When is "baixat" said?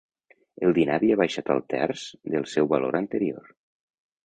1.21-1.51